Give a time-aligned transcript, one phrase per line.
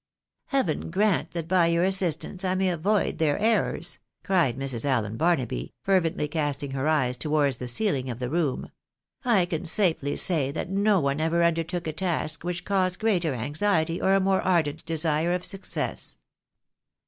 [0.47, 4.83] "Heaven grant that by your assistance I may avoid their errors!" cried Mrs.
[4.83, 8.71] Allen Barnaby, fervently casting her eyes towards the ceiling of the room."
[9.23, 14.01] I can safely say that no one ever undertook a task which caused greater anxiety,
[14.01, 16.17] or a more ardent desire of success."